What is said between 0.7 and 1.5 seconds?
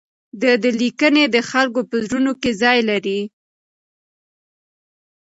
لیکنې د